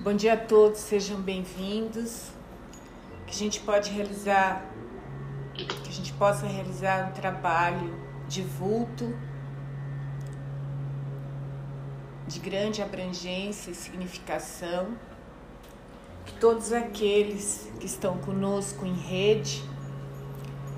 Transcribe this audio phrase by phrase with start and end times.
[0.00, 2.30] Bom dia a todos, sejam bem-vindos.
[3.26, 4.64] Que a gente pode realizar,
[5.52, 7.98] que a gente possa realizar um trabalho
[8.28, 9.12] de vulto,
[12.28, 14.96] de grande abrangência e significação.
[16.24, 19.64] Que todos aqueles que estão conosco em rede,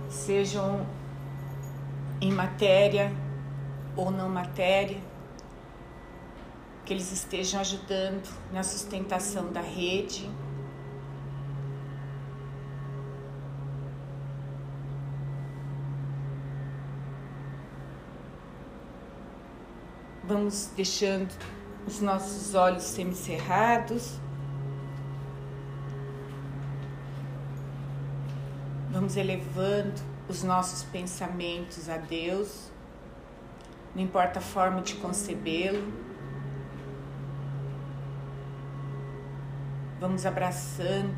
[0.09, 0.87] sejam
[2.23, 3.12] em matéria
[3.95, 5.09] ou não matéria,
[6.91, 10.29] que eles estejam ajudando na sustentação da rede.
[20.25, 21.33] Vamos deixando
[21.87, 24.19] os nossos olhos semicerrados.
[28.91, 32.69] Vamos elevando os nossos pensamentos a Deus,
[33.95, 36.09] não importa a forma de concebê-lo.
[40.01, 41.15] Vamos abraçando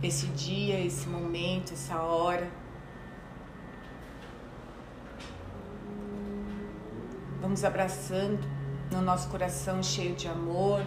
[0.00, 2.48] esse dia, esse momento, essa hora.
[7.40, 8.46] Vamos abraçando
[8.92, 10.86] no nosso coração cheio de amor,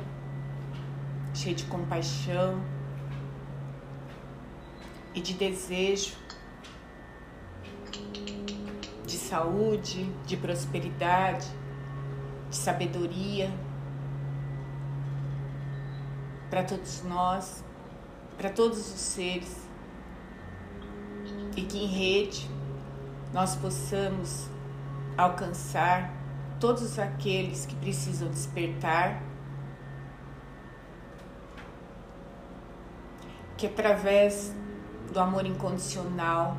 [1.33, 2.63] cheio de compaixão
[5.13, 6.15] e de desejo
[9.05, 11.49] de saúde, de prosperidade,
[12.49, 13.51] de sabedoria
[16.49, 17.63] para todos nós,
[18.37, 19.69] para todos os seres,
[21.55, 22.49] e que em rede
[23.33, 24.47] nós possamos
[25.17, 26.11] alcançar
[26.59, 29.21] todos aqueles que precisam despertar,
[33.57, 34.53] que através
[35.11, 36.57] do amor incondicional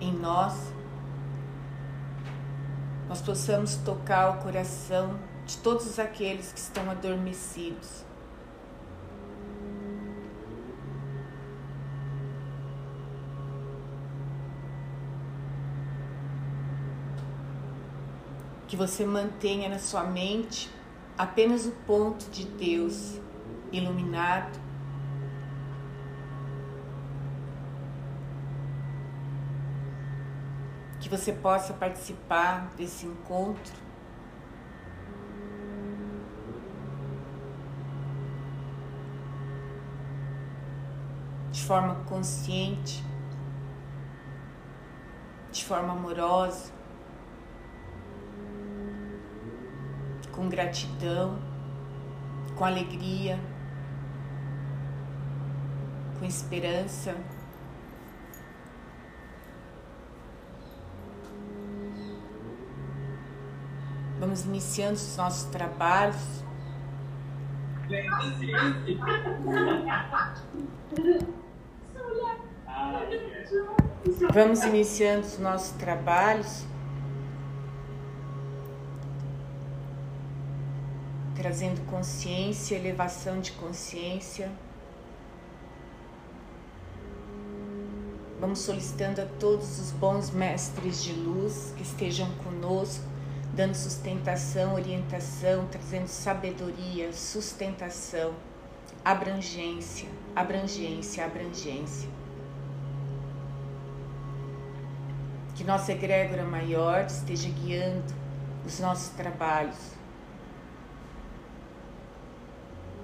[0.00, 0.54] em nós,
[3.08, 8.07] nós possamos tocar o coração de todos aqueles que estão adormecidos
[18.68, 20.70] que você mantenha na sua mente
[21.16, 23.18] apenas o ponto de Deus
[23.72, 24.60] iluminado.
[31.00, 33.88] Que você possa participar desse encontro.
[41.50, 43.02] De forma consciente,
[45.50, 46.77] de forma amorosa.
[50.38, 51.36] Com gratidão,
[52.54, 53.40] com alegria,
[56.16, 57.16] com esperança.
[64.20, 66.44] Vamos iniciando os nossos trabalhos.
[74.32, 76.64] Vamos iniciando os nossos trabalhos.
[81.58, 84.48] Trazendo consciência, elevação de consciência.
[88.38, 93.02] Vamos solicitando a todos os bons mestres de luz que estejam conosco,
[93.54, 98.34] dando sustentação, orientação, trazendo sabedoria, sustentação,
[99.04, 102.08] abrangência, abrangência, abrangência.
[105.56, 108.14] Que nossa egrégora maior esteja guiando
[108.64, 109.97] os nossos trabalhos,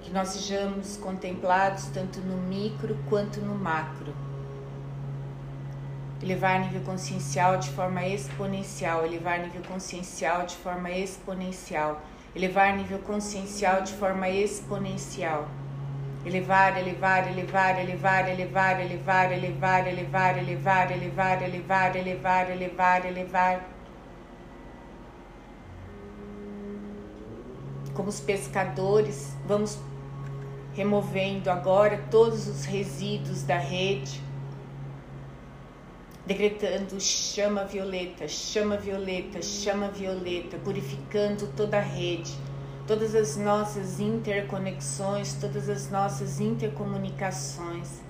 [0.05, 4.13] que nós sejamos contemplados tanto no micro quanto no macro.
[6.21, 12.01] Elevar nível consciencial de forma exponencial, elevar nível consciencial de forma exponencial,
[12.35, 15.47] elevar nível consciencial de forma exponencial.
[16.23, 23.69] Elevar, elevar, elevar, elevar, elevar, elevar, elevar, elevar, elevar, elevar, elevar, elevar, elevar, elevar.
[27.93, 29.79] Como os pescadores, vamos
[30.75, 34.21] removendo agora todos os resíduos da rede,
[36.25, 42.33] decretando chama violeta, chama violeta, chama violeta, purificando toda a rede,
[42.85, 48.03] todas as nossas interconexões, todas as nossas intercomunicações.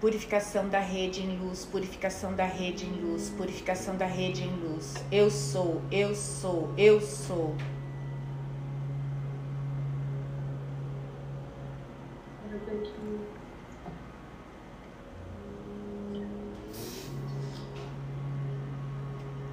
[0.00, 4.94] Purificação da rede em luz, purificação da rede em luz, purificação da rede em luz.
[5.10, 7.54] Eu sou, eu sou, eu sou.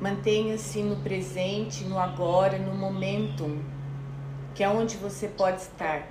[0.06, 3.60] Mantenha-se no presente, no agora, no momento,
[4.54, 6.07] que é onde você pode estar.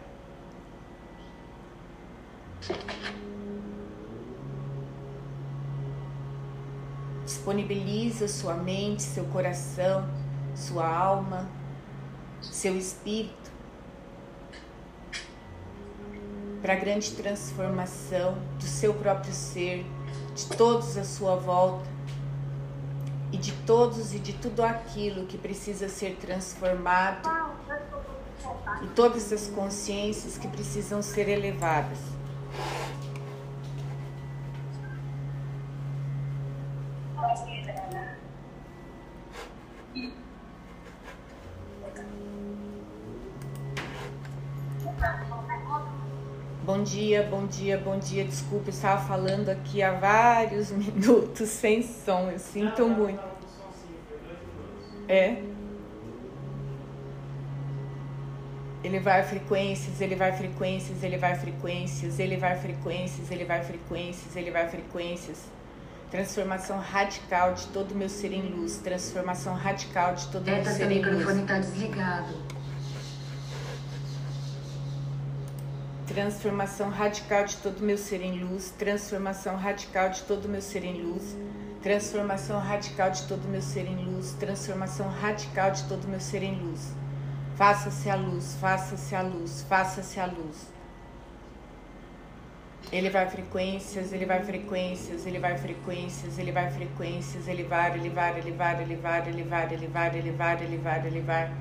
[7.25, 10.11] Disponibiliza sua mente, seu coração,
[10.57, 11.49] sua alma,
[12.43, 13.53] seu espírito
[16.61, 19.87] para a grande transformação do seu próprio ser,
[20.35, 21.94] de todos à sua volta
[23.35, 27.29] e de todos e de tudo aquilo que precisa ser transformado
[28.85, 31.99] e todas as consciências que precisam ser elevadas.
[46.65, 48.25] Bom dia, bom dia, bom dia.
[48.25, 52.31] Desculpa, eu estava falando aqui há vários minutos sem som.
[52.31, 53.23] Eu sinto muito.
[55.07, 55.43] É.
[58.83, 64.35] Ele vai frequências, ele vai frequências, ele vai frequências, ele vai frequências, ele vai frequências,
[64.35, 65.43] ele vai frequências.
[66.11, 68.79] Transformação radical de todo meu ser em luz.
[68.79, 71.09] Transformação radical de todo o meu ser em luz.
[71.09, 72.54] O microfone está desligado.
[76.15, 81.03] Transformação radical de todo meu ser em luz, transformação radical de todo meu ser em
[81.03, 81.37] luz,
[81.83, 86.55] transformação radical de todo meu ser em luz, transformação radical de todo meu ser em
[86.55, 86.93] luz.
[87.57, 90.69] Faça-se a luz, faça-se a luz, faça-se a luz.
[92.93, 98.09] Ele vai frequências, ele vai frequências, ele vai frequências, ele vai frequências, ele vai, ele
[98.09, 101.53] vai, ele vai, ele vai, ele vai, ele vai, ele vai, ele vai, ele vai.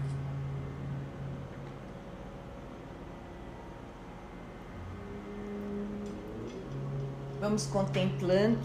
[7.43, 8.57] Vamos contemplando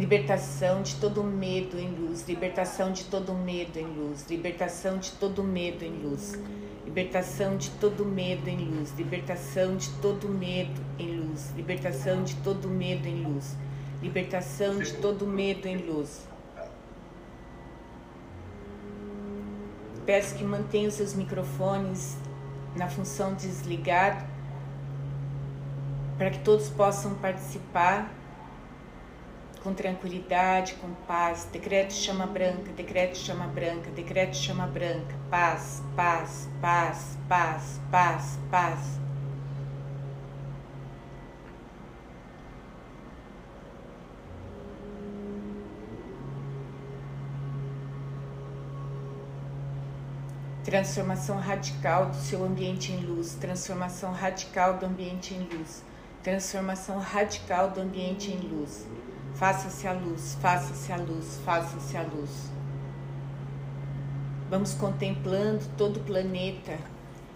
[0.00, 5.44] Libertação de todo medo em luz, libertação de todo medo em luz, libertação de todo
[5.44, 6.38] medo em luz,
[6.86, 12.66] libertação de todo medo em luz, libertação de todo medo em luz, libertação de todo
[12.66, 13.54] medo em luz,
[14.00, 16.26] libertação de todo medo em luz.
[20.06, 22.16] Peço que mantenham seus microfones
[22.74, 24.24] na função desligado
[26.16, 28.10] para que todos possam participar
[29.62, 31.44] com tranquilidade, com paz.
[31.52, 35.14] Decreto chama branca, decreto chama branca, decreto chama branca.
[35.30, 39.00] Paz, paz, paz, paz, paz, paz.
[50.64, 55.82] Transformação radical do seu ambiente em luz, transformação radical do ambiente em luz,
[56.22, 58.86] transformação radical do ambiente em luz.
[59.34, 62.50] Faça-se a luz, faça-se a luz, faça-se a luz.
[64.50, 66.76] Vamos contemplando todo o planeta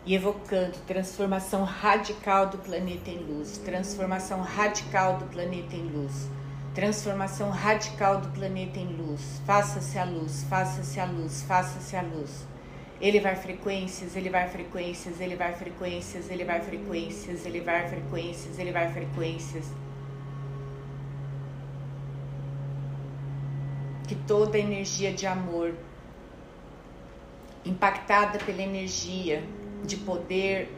[0.05, 6.29] e evocando transformação radical do planeta em luz, transformação radical do planeta em luz,
[6.75, 9.41] transformação radical do planeta em luz.
[9.47, 12.47] Faça-se a luz, faça-se a luz, faça-se a luz.
[13.01, 18.59] Ele vai frequências, ele vai frequências, ele vai frequências, ele vai frequências, ele vai frequências,
[18.59, 19.67] ele vai frequências.
[24.15, 25.75] Que toda energia de amor,
[27.65, 29.43] impactada pela energia
[29.85, 30.73] de poder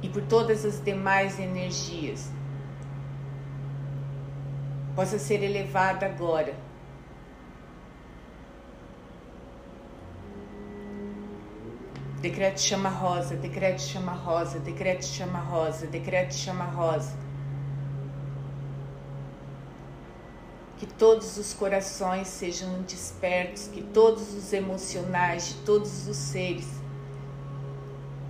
[0.00, 2.30] e por todas as demais energias,
[4.96, 6.54] possa ser elevada agora.
[12.20, 17.21] Decreto chama rosa, decreto chama rosa, decreto chama rosa, decreto chama rosa.
[20.82, 26.66] que todos os corações sejam despertos, que todos os emocionais de todos os seres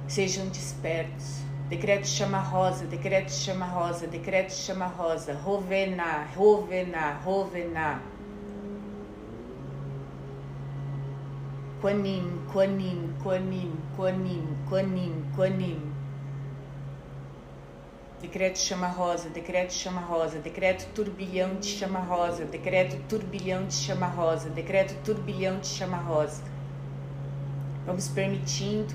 [0.06, 1.38] sejam despertos.
[1.71, 8.02] Decreto chama rosa, decreto chama rosa, decreto chama rosa, rovená, rovená, rovená.
[11.80, 15.91] Quanim, quanim, quanim, quanim, quanim, quanim.
[18.22, 24.06] Decreto chama rosa, decreto chama rosa, decreto turbilhão de chama rosa, decreto turbilhão de chama
[24.06, 26.40] rosa, decreto turbilhão de chama rosa.
[27.84, 28.94] Vamos permitindo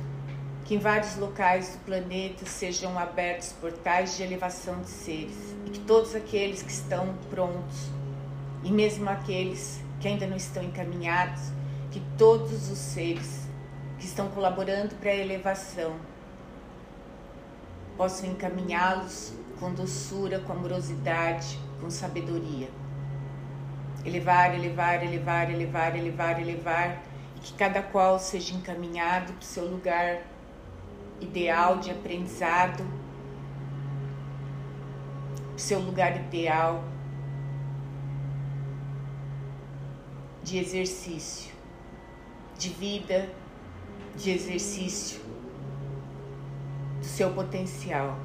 [0.63, 5.79] que em vários locais do planeta sejam abertos portais de elevação de seres e que
[5.79, 7.89] todos aqueles que estão prontos
[8.63, 11.51] e mesmo aqueles que ainda não estão encaminhados,
[11.91, 13.45] que todos os seres
[13.99, 15.97] que estão colaborando para a elevação
[17.97, 22.69] possam encaminhá-los com doçura, com amorosidade, com sabedoria.
[24.05, 27.03] Elevar, elevar, elevar, elevar, elevar, elevar,
[27.35, 30.21] e que cada qual seja encaminhado para o seu lugar
[31.19, 32.85] ideal de aprendizado,
[35.47, 36.83] para o seu lugar ideal
[40.43, 41.51] de exercício,
[42.57, 43.27] de vida,
[44.15, 45.26] de exercício
[47.07, 48.19] do seu potencial.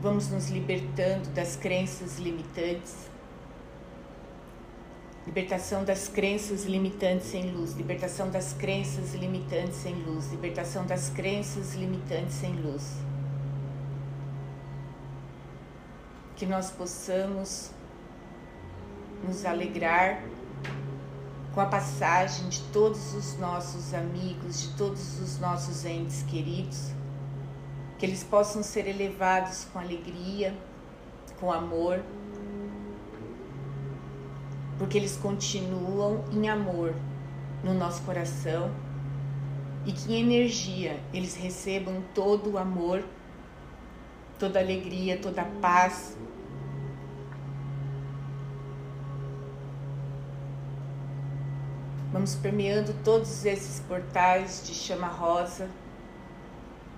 [0.00, 3.08] Vamos nos libertando das crenças limitantes.
[5.26, 11.74] Libertação das crenças limitantes em luz, libertação das crenças limitantes em luz, libertação das crenças
[11.74, 12.98] limitantes em luz.
[16.36, 17.72] Que nós possamos
[19.26, 20.22] nos alegrar
[21.56, 26.90] com a passagem de todos os nossos amigos, de todos os nossos entes queridos,
[27.98, 30.54] que eles possam ser elevados com alegria,
[31.40, 32.04] com amor,
[34.78, 36.94] porque eles continuam em amor
[37.64, 38.70] no nosso coração
[39.86, 43.02] e que em energia eles recebam todo o amor,
[44.38, 46.18] toda a alegria, toda a paz,
[52.16, 55.68] Vamos permeando todos esses portais de chama rosa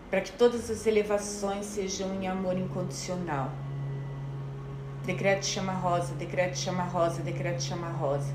[0.09, 3.51] para que todas as elevações sejam em amor incondicional.
[5.05, 8.33] Decreto chama rosa, decreto chama rosa, decreto chama rosa.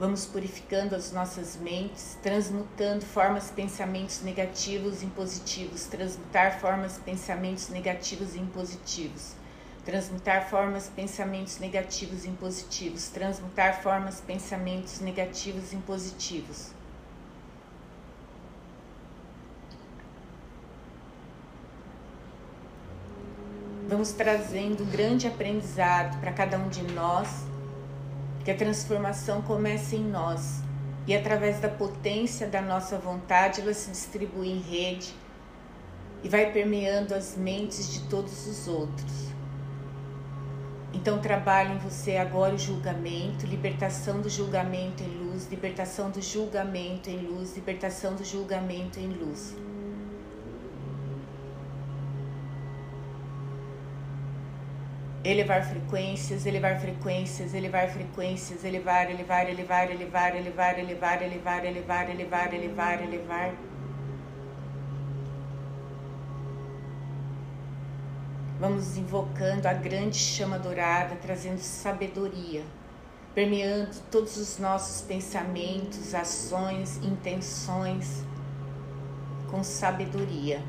[0.00, 8.34] Vamos purificando as nossas mentes, transmutando formas, pensamentos negativos em positivos, transmutar formas, pensamentos negativos
[8.36, 9.41] em positivos
[9.84, 16.70] transmutar formas, pensamentos negativos em positivos, transmutar formas, pensamentos negativos em positivos.
[23.88, 27.28] Vamos trazendo um grande aprendizado para cada um de nós,
[28.44, 30.60] que a transformação comece em nós
[31.06, 35.12] e através da potência da nossa vontade ela se distribui em rede
[36.22, 39.31] e vai permeando as mentes de todos os outros.
[41.02, 47.10] Então trabalhe em você agora o julgamento, libertação do julgamento em luz, libertação do julgamento
[47.10, 49.56] em luz, libertação do julgamento em luz.
[55.24, 62.54] Elevar frequências, elevar frequências, elevar frequências, elevar, elevar, elevar, elevar, elevar, elevar, elevar, elevar, elevar,
[62.54, 63.71] elevar, elevar.
[68.62, 72.62] Vamos invocando a grande chama dourada, trazendo sabedoria,
[73.34, 78.22] permeando todos os nossos pensamentos, ações, intenções
[79.50, 80.62] com sabedoria.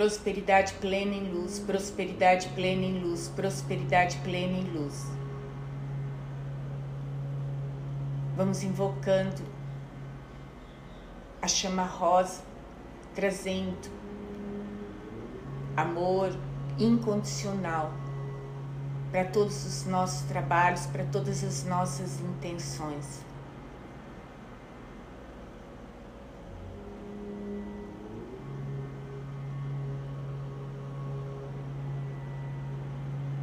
[0.00, 5.04] Prosperidade plena em luz, prosperidade plena em luz, prosperidade plena em luz.
[8.34, 9.42] Vamos invocando
[11.42, 12.40] a chama rosa,
[13.14, 13.90] trazendo
[15.76, 16.34] amor
[16.78, 17.92] incondicional
[19.12, 23.20] para todos os nossos trabalhos, para todas as nossas intenções.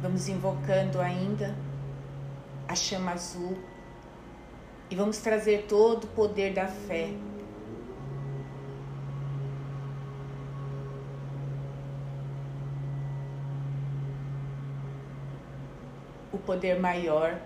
[0.08, 1.54] Vamos invocando ainda
[2.66, 3.58] a chama azul
[4.90, 7.12] e vamos trazer todo o poder da fé.
[16.32, 17.38] O poder maior.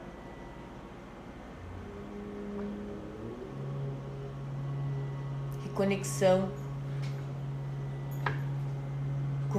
[5.67, 5.69] E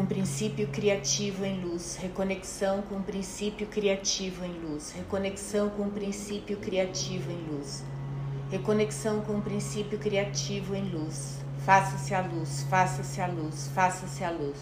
[0.03, 7.31] com princípio criativo em luz, reconexão com princípio criativo em luz, reconexão com princípio criativo
[7.31, 7.85] em luz,
[8.51, 11.37] reconexão com princípio criativo em luz.
[11.65, 14.57] Faça-se a luz, faça-se a luz, faça-se a luz.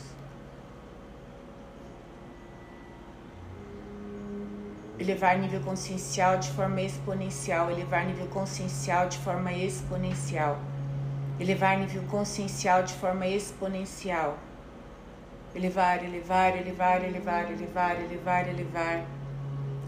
[5.00, 10.60] Elevar nível consciencial de forma exponencial, elevar nível consciencial de forma exponencial,
[11.40, 14.38] elevar nível consciencial de forma exponencial
[15.54, 19.06] ele vai, ele vai, ele vai, ele vai, ele vai, ele vai, ele vai.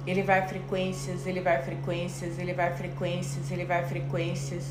[0.05, 4.65] Ele vai frequências, ele vai frequências, ele vai frequências, ele vai frequências.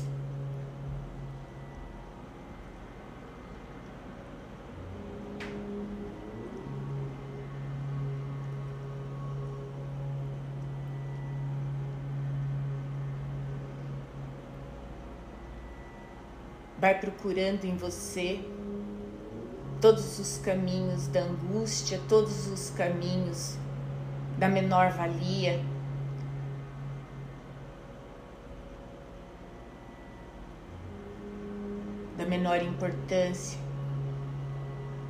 [16.79, 18.52] Vai procurando em você
[19.83, 23.57] todos os caminhos da angústia, todos os caminhos
[24.37, 25.59] da menor valia.
[32.17, 33.59] Da menor importância,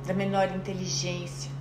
[0.08, 1.52] da menor inteligência.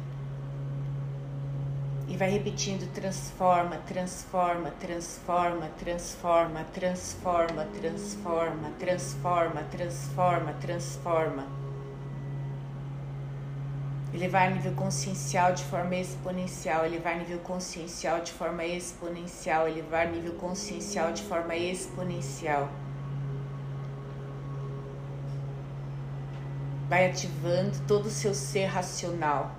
[2.08, 11.63] E vai repetindo: transforma, transforma, transforma, transforma, transforma, transforma, transforma, transforma, transforma
[14.14, 21.12] elevar nível consciencial de forma exponencial, elevar nível consciencial de forma exponencial, elevar nível consciencial
[21.12, 22.70] de forma exponencial.
[26.88, 29.52] Vai ativando todo o seu ser racional.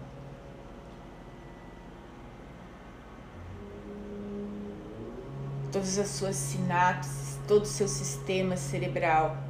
[5.72, 9.43] Todas as suas sinapses, todo o seu sistema cerebral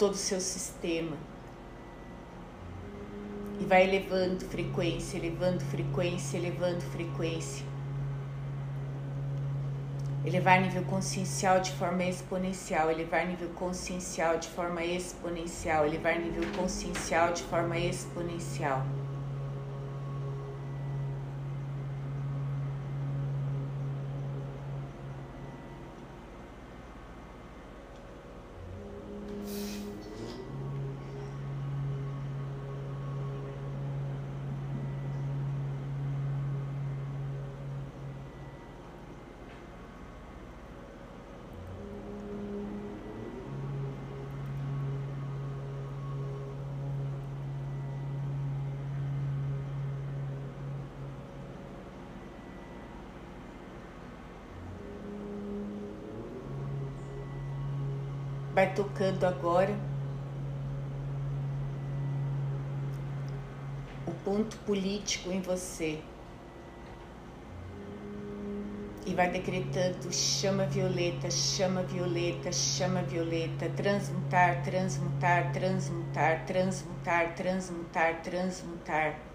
[0.00, 1.14] todo o seu sistema.
[3.60, 7.66] E vai elevando frequência, elevando frequência, elevando frequência.
[10.24, 17.34] Elevar nível consciencial de forma exponencial, elevar nível consciencial de forma exponencial, elevar nível consciencial
[17.34, 18.82] de forma exponencial.
[58.60, 59.74] Vai tocando agora.
[64.06, 65.98] O ponto político em você.
[69.06, 79.29] E vai decretando chama violeta, chama violeta, chama violeta, transmutar, transmutar, transmutar, transmutar, transmutar, transmutar.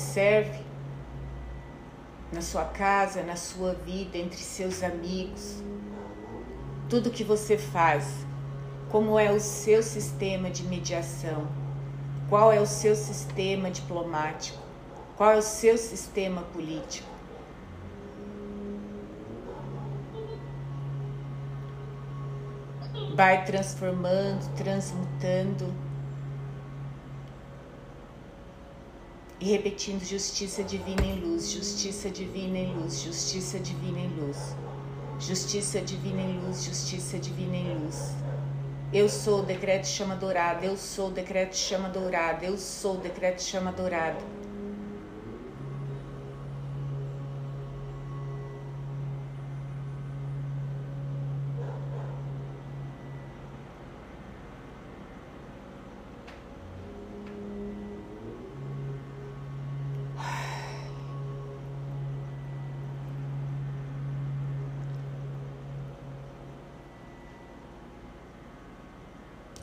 [0.00, 0.64] Observe
[2.32, 5.62] na sua casa, na sua vida, entre seus amigos,
[6.88, 8.06] tudo que você faz,
[8.90, 11.46] como é o seu sistema de mediação,
[12.30, 14.58] qual é o seu sistema diplomático,
[15.18, 17.08] qual é o seu sistema político.
[23.14, 25.89] Vai transformando, transmutando
[29.46, 34.54] repetindo justiça divina em luz, justiça divina em luz, justiça divina em luz,
[35.18, 38.12] justiça divina em luz, justiça divina em luz.
[38.92, 42.98] Eu sou o decreto chama dourado, eu sou o decreto chama dourado, eu sou o
[42.98, 44.18] decreto chama dourado.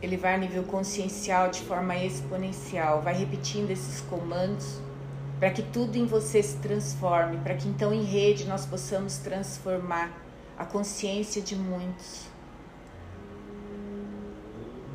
[0.07, 3.01] Elevar nível consciencial de forma exponencial.
[3.01, 4.79] Vai repetindo esses comandos
[5.39, 10.11] para que tudo em você se transforme, para que então em rede nós possamos transformar
[10.57, 12.25] a consciência de muitos.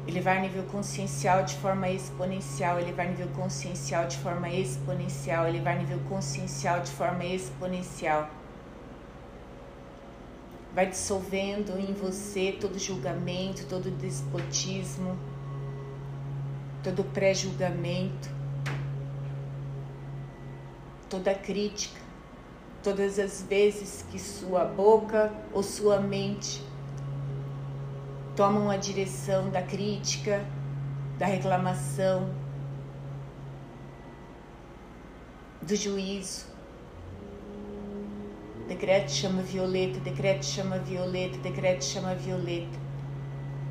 [0.06, 6.80] elevar nível consciencial de forma exponencial, elevar nível consciencial de forma exponencial, elevar nível consciencial
[6.80, 8.28] de forma exponencial.
[10.74, 15.18] Vai dissolvendo em você todo julgamento, todo despotismo,
[16.82, 18.30] todo pré-julgamento,
[21.10, 22.00] toda crítica,
[22.82, 26.62] todas as vezes que sua boca ou sua mente
[28.34, 30.44] tomam a direção da crítica,
[31.18, 32.34] da reclamação,
[35.60, 36.51] do juízo.
[38.68, 42.78] Decreto chama violeta, decreto chama violeta, decreto chama violeta.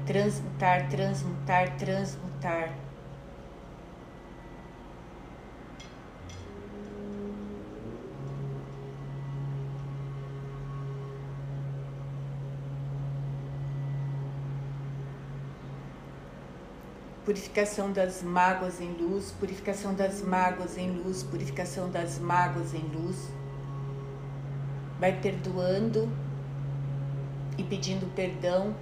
[0.05, 2.73] Transmutar, transmutar, transmutar.
[17.23, 23.40] purificação das mágoas em luz, purificação das mágoas em luz, purificação das mágoas em luz.
[25.01, 26.07] Vai perdoando
[27.57, 28.73] e pedindo perdão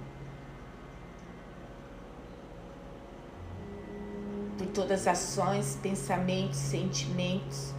[4.56, 7.74] por todas as ações, pensamentos, sentimentos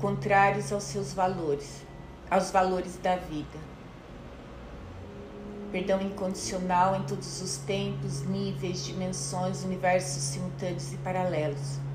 [0.00, 1.82] contrários aos seus valores,
[2.30, 3.76] aos valores da vida
[5.70, 11.85] perdão incondicional em todos os tempos, níveis, dimensões, universos simultâneos e paralelos.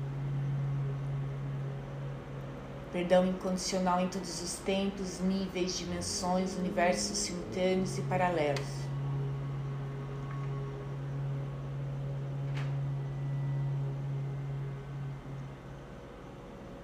[2.92, 8.68] Perdão incondicional em todos os tempos, níveis, dimensões, universos simultâneos e paralelos.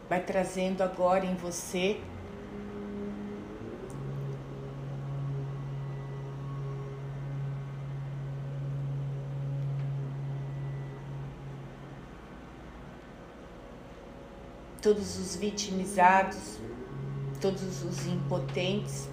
[0.09, 2.01] Vai trazendo agora em você
[14.89, 16.59] todos os vitimizados,
[17.43, 19.07] todos os impotentes.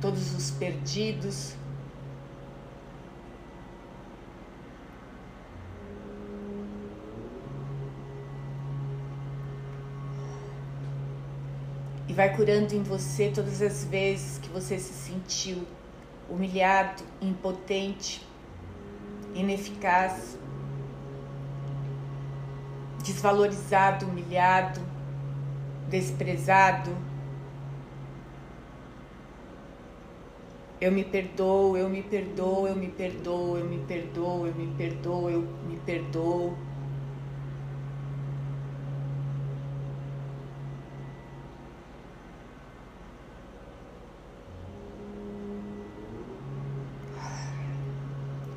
[0.00, 1.54] Todos os perdidos,
[12.16, 15.66] vai curando em você todas as vezes que você se sentiu
[16.30, 18.26] humilhado, impotente,
[19.34, 20.38] ineficaz,
[23.04, 24.80] desvalorizado, humilhado,
[25.90, 26.90] desprezado.
[30.80, 35.28] Eu me perdoo, eu me perdoo, eu me perdoo, eu me perdoo, eu me perdoo,
[35.28, 36.56] eu me perdoo.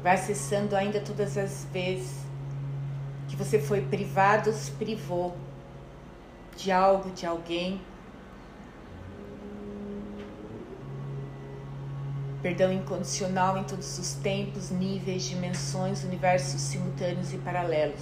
[0.10, 2.26] Vai acessando ainda todas as vezes
[3.28, 5.38] que você foi privado, se privou
[6.58, 7.80] de algo, de alguém.
[12.42, 18.02] Perdão incondicional em todos os tempos, níveis, dimensões, universos simultâneos e paralelos.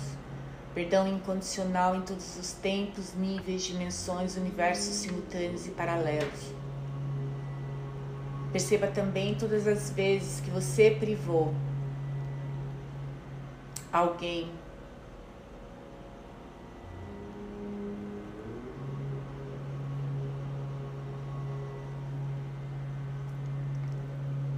[0.74, 6.54] Perdão incondicional em todos os tempos, níveis, dimensões, universos simultâneos e paralelos.
[8.54, 11.54] Perceba também todas as vezes que você privou
[13.98, 14.50] alguém.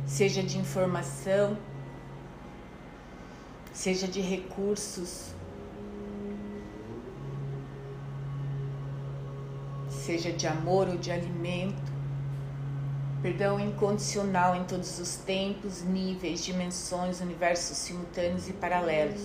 [0.06, 1.58] Seja de informação,
[3.74, 5.34] seja de recursos,
[9.90, 11.99] seja de amor ou de alimento.
[13.22, 19.22] Perdão incondicional em todos os tempos, níveis, dimensões, universos simultâneos e paralelos.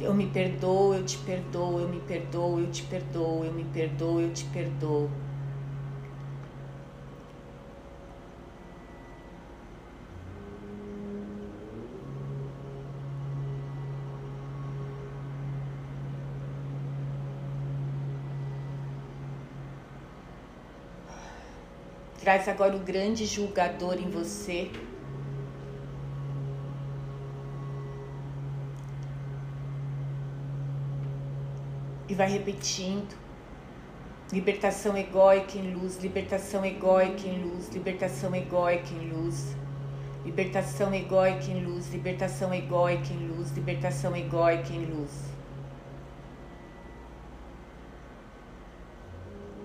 [0.00, 4.20] Eu me perdoo, eu te perdoo, eu me perdoo, eu te perdoo, eu me perdoo,
[4.20, 5.08] eu te perdoo.
[22.30, 24.70] Traz agora o grande julgador em você.
[32.08, 33.18] E vai repetindo.
[34.32, 39.56] Libertação egóica em luz, libertação egóica em luz, libertação egóica em luz.
[40.24, 45.39] Libertação egóica em luz, libertação egóica em luz, libertação egóica em luz.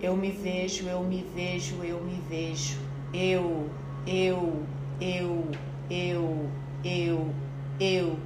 [0.06, 2.78] Eu me vejo, eu me vejo, eu me vejo.
[3.12, 3.68] Eu,
[4.06, 4.64] eu,
[5.02, 5.50] eu,
[5.90, 6.48] eu,
[6.84, 7.34] eu,
[7.80, 8.20] eu.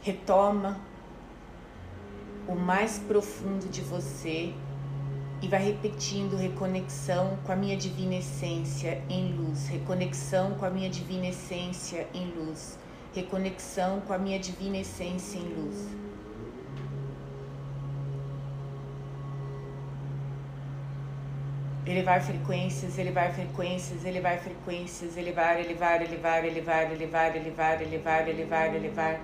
[0.00, 0.80] Retoma
[2.46, 4.54] o mais profundo de você
[5.42, 10.88] e vai repetindo reconexão com a minha divina essência em luz, reconexão com a minha
[10.88, 12.78] divina essência em luz,
[13.12, 16.11] reconexão com a minha divina essência em luz.
[21.84, 29.20] Elevar frequências, elevar frequências, elevar frequências, elevar, elevar, elevar, elevar, elevar, elevar, elevar, elevar, elevar.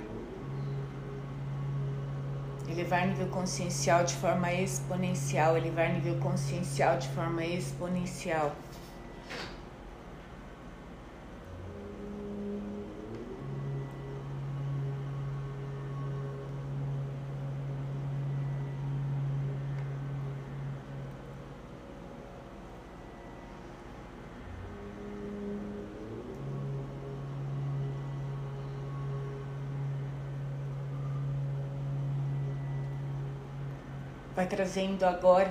[2.68, 8.52] Elevar nível consciencial de forma exponencial, elevar nível consciencial de forma exponencial.
[34.48, 35.50] Trazendo agora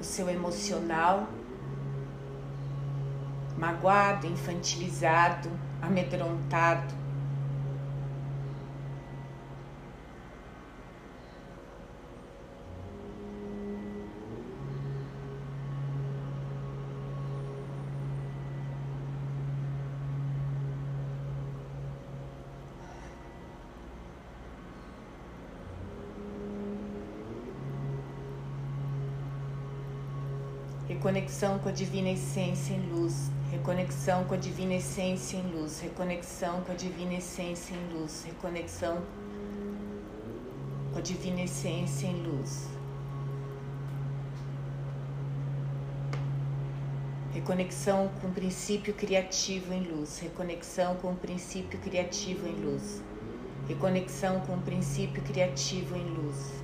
[0.00, 1.28] o seu emocional
[3.56, 5.48] magoado, infantilizado,
[5.80, 7.01] amedrontado.
[31.32, 36.60] Reconexão com a divina essência em luz, reconexão com a divina essência em luz, reconexão
[36.60, 39.02] com a divina essência em luz, reconexão
[40.92, 42.68] com a divina essência em luz.
[47.32, 53.00] Reconexão com o princípio criativo em luz, reconexão com o princípio criativo em luz,
[53.66, 56.62] reconexão com o princípio criativo em luz.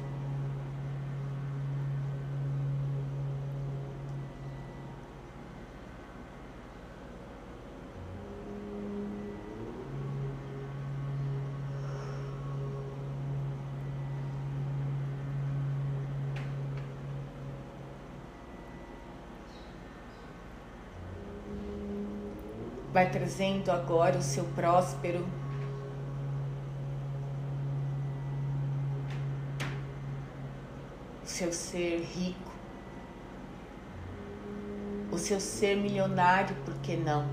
[22.99, 25.25] Vai trazendo agora o seu próspero.
[31.23, 32.51] O seu ser rico,
[35.13, 37.25] o seu ser milionário, por que não?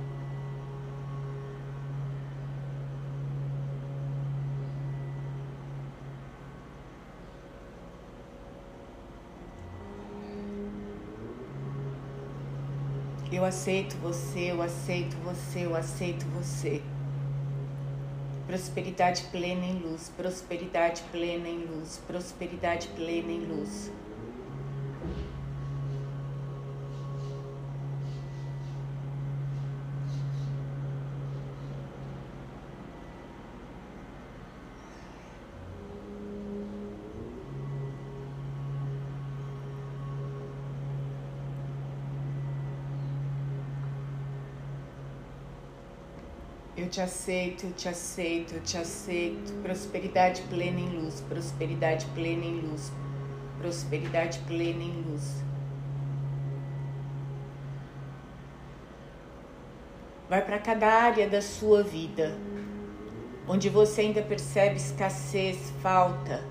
[13.45, 16.81] Eu aceito você, eu aceito você, eu aceito você.
[18.47, 23.91] Prosperidade plena em luz, prosperidade plena em luz, prosperidade plena em luz.
[46.95, 49.51] Te aceito, eu te aceito, eu te aceito.
[49.61, 52.89] Prosperidade plena em luz, prosperidade plena em luz,
[53.59, 55.43] prosperidade plena em luz.
[60.29, 62.33] Vai para cada área da sua vida
[63.45, 66.41] onde você ainda percebe escassez, falta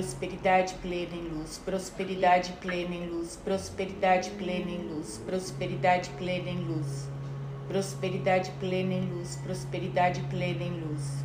[0.00, 6.58] prosperidade plena em luz, prosperidade plena em luz, prosperidade plena em luz, prosperidade plena em
[6.58, 7.06] luz,
[7.68, 11.22] prosperidade plena em luz, prosperidade plena em luz.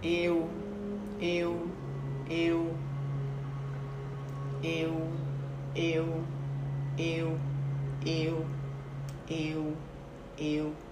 [0.00, 0.48] Eu,
[1.20, 1.68] eu,
[2.30, 2.76] eu,
[4.62, 5.12] eu,
[5.74, 6.24] eu,
[6.96, 7.36] eu,
[8.06, 8.46] eu,
[9.28, 9.76] eu,
[10.38, 10.72] eu.
[10.72, 10.83] Vai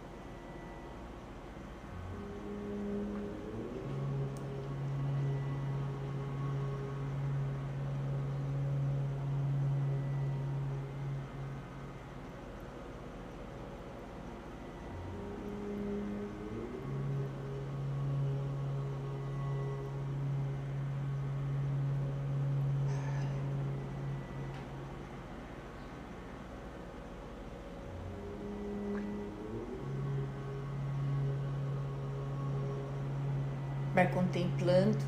[34.53, 34.99] contemplando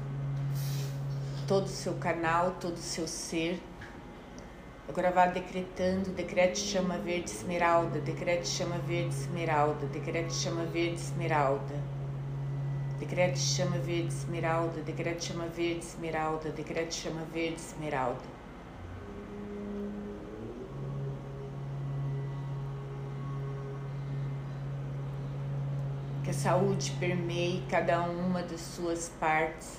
[1.46, 3.60] todo o seu canal, todo o seu ser.
[4.88, 11.74] Agora vá decretando, decrete chama verde esmeralda, decrete chama verde esmeralda, decrete chama verde esmeralda.
[12.98, 18.33] Decrete chama verde esmeralda, decrete chama verde esmeralda, decrete chama verde esmeralda.
[26.44, 29.78] Saúde permeie cada uma das suas partes.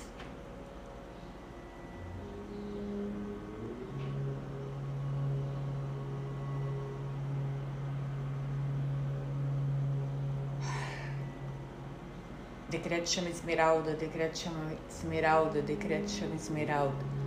[12.68, 17.25] Decreto chama esmeralda, decreto chama esmeralda, decreto chama esmeralda.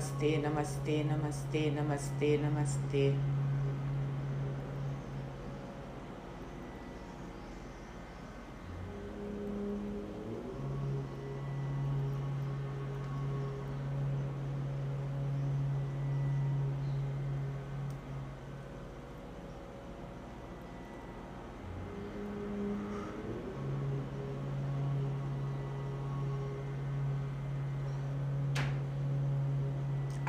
[0.00, 3.39] नमस्ते नमस्ते नमस्ते नमस्ते नमस्ते।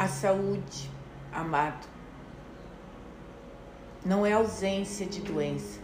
[0.01, 0.89] A saúde,
[1.31, 1.87] amado,
[4.03, 5.79] não é ausência de doença.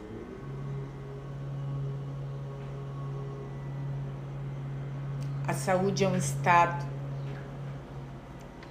[5.47, 6.83] A saúde é um estado,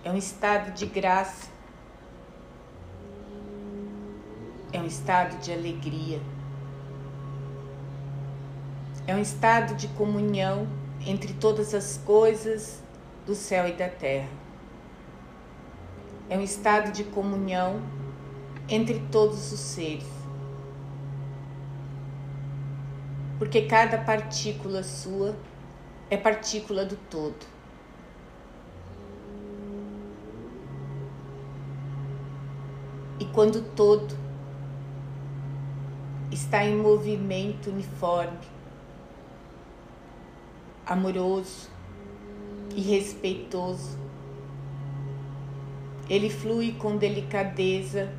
[0.03, 1.47] é um estado de graça,
[4.73, 6.21] é um estado de alegria,
[9.07, 10.67] é um estado de comunhão
[11.07, 12.83] entre todas as coisas
[13.25, 14.46] do céu e da terra
[16.29, 17.81] é um estado de comunhão
[18.69, 20.07] entre todos os seres.
[23.39, 25.37] Porque cada partícula sua
[26.11, 27.57] é partícula do todo.
[33.21, 34.17] E quando o todo
[36.31, 38.39] está em movimento uniforme,
[40.85, 41.71] amoroso
[42.75, 44.06] e respeitoso,
[46.09, 48.13] ele flui com delicadeza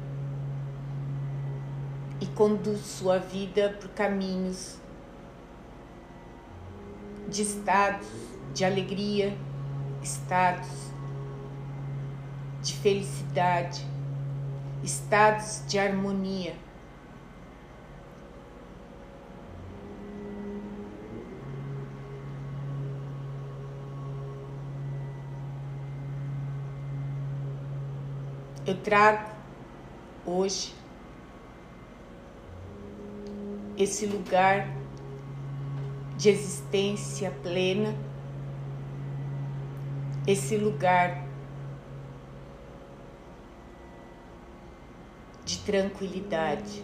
[2.20, 4.78] e conduz sua vida por caminhos
[7.30, 8.08] de estados
[8.54, 9.38] de alegria,
[10.02, 10.92] estados
[12.62, 13.86] de felicidade,
[14.84, 16.67] estados de harmonia.
[28.68, 29.32] Eu trago
[30.26, 30.76] hoje
[33.78, 34.68] esse lugar
[36.18, 37.96] de existência plena,
[40.28, 41.24] esse lugar
[45.46, 46.84] de tranquilidade.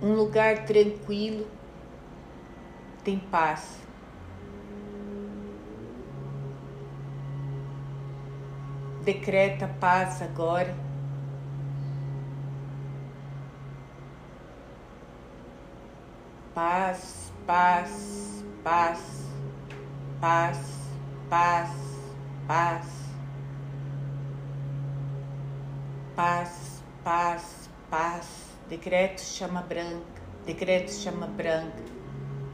[0.00, 1.46] Um lugar tranquilo
[3.04, 3.89] tem paz.
[9.02, 10.74] Decreta paz agora.
[16.54, 19.26] Paz, paz, paz,
[20.20, 20.58] paz,
[21.28, 21.70] paz,
[22.46, 22.86] paz.
[26.14, 28.50] Paz, paz, paz.
[28.68, 31.82] Decreto chama branca, decreto chama branca,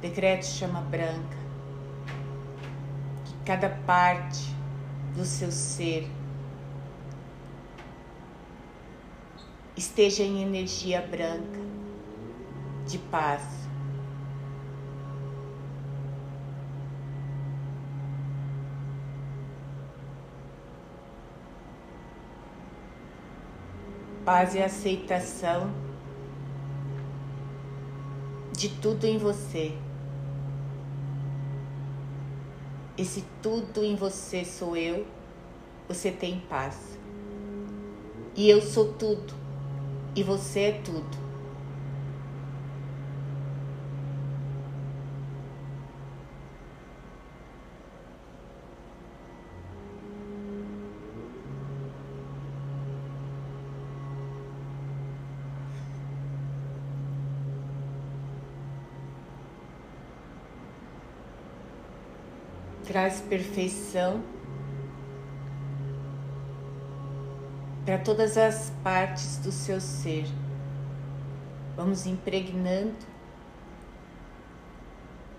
[0.01, 1.37] decreto chama branca.
[3.25, 4.55] Que cada parte
[5.15, 6.09] do seu ser
[9.77, 11.61] esteja em energia branca,
[12.87, 13.43] de paz.
[24.25, 25.71] Paz e aceitação
[28.53, 29.77] de tudo em você.
[32.99, 35.07] E se tudo em você sou eu,
[35.87, 36.99] você tem paz.
[38.35, 39.46] E eu sou tudo
[40.17, 41.27] e você é tudo.
[62.87, 64.23] traz perfeição
[67.87, 70.27] para todas as partes do seu ser.
[71.77, 72.97] Vamos impregnando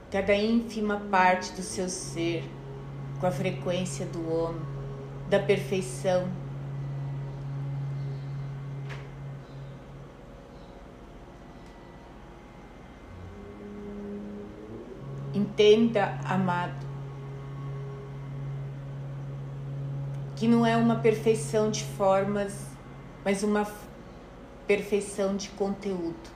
[0.10, 2.50] cada ínfima parte do seu ser
[3.20, 4.62] com a frequência do homem,
[5.30, 6.30] da perfeição.
[15.34, 16.87] Entenda, amado,
[20.38, 22.54] que não é uma perfeição de formas,
[23.26, 23.68] mas uma
[24.68, 26.30] perfeição de conteúdo.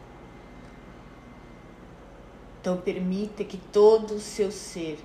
[2.59, 4.99] Então, permita que todo o seu ser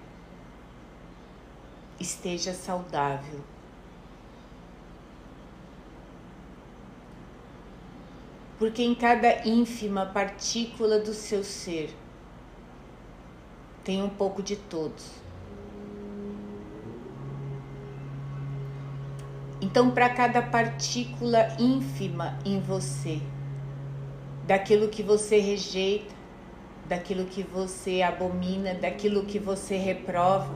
[2.01, 3.40] esteja saudável.
[8.59, 11.94] Porque em cada ínfima partícula do seu ser
[13.84, 15.26] tem um pouco de todos.
[19.77, 23.20] Então, para cada partícula ínfima em você,
[24.47, 26.14] daquilo que você rejeita,
[26.87, 30.55] daquilo que você abomina, daquilo que você reprova,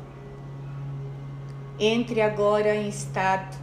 [1.79, 3.59] entre agora em estado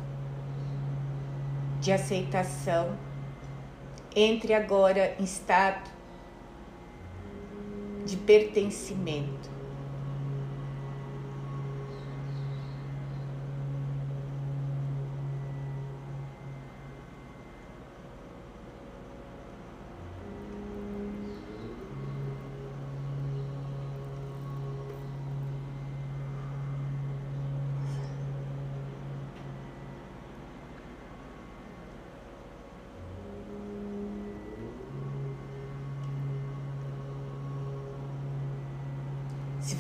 [1.82, 2.96] de aceitação,
[4.16, 5.90] entre agora em estado
[8.06, 9.57] de pertencimento.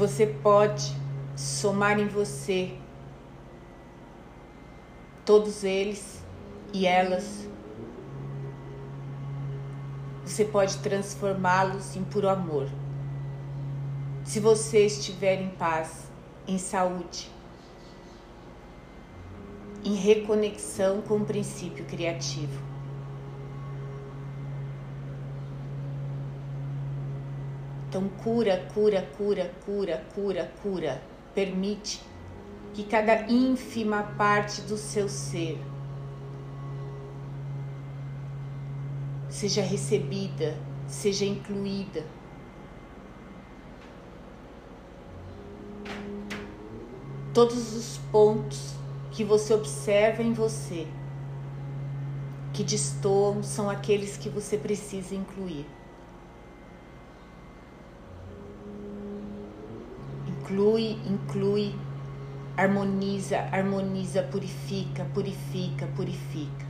[0.07, 0.95] Você pode
[1.35, 2.77] somar em você
[5.25, 6.23] todos eles
[6.73, 7.45] e elas,
[10.25, 12.69] você pode transformá-los em puro amor.
[14.23, 16.09] Se você estiver em paz,
[16.47, 17.29] em saúde,
[19.83, 22.76] em reconexão com o princípio criativo.
[27.88, 31.01] Então, cura, cura, cura, cura, cura, cura.
[31.33, 32.01] Permite
[32.73, 35.57] que cada ínfima parte do seu ser
[39.29, 40.57] seja recebida,
[40.88, 42.03] seja incluída.
[47.33, 48.73] Todos os pontos
[49.11, 50.88] que você observa em você
[52.51, 55.76] que destoam são aqueles que você precisa incluir.
[60.57, 61.75] Inclui, inclui,
[62.55, 66.65] harmoniza, harmoniza, purifica, purifica, purifica.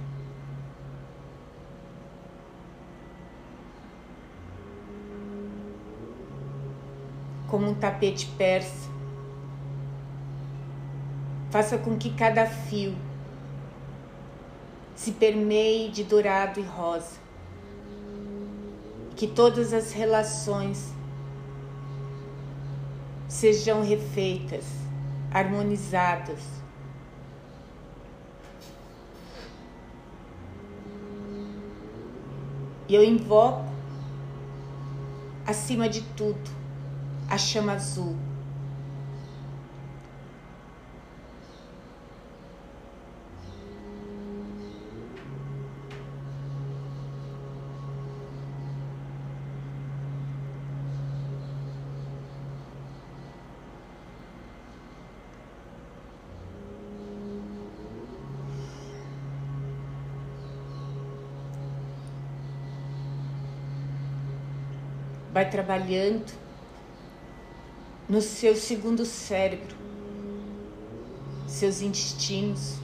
[7.47, 8.89] Como um tapete persa,
[11.49, 12.93] faça com que cada fio
[14.97, 17.15] se permeie de dourado e rosa,
[19.15, 20.96] que todas as relações
[23.37, 24.65] sejam refeitas,
[25.31, 26.39] harmonizadas.
[32.89, 33.63] E eu invoco,
[35.45, 36.49] acima de tudo,
[37.29, 38.15] a chama azul
[65.37, 66.33] vai trabalhando
[68.09, 69.75] no seu segundo cérebro,
[71.47, 72.77] seus intestinos,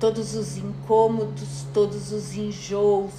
[0.00, 3.12] todos os incômodos, todos os enjoos,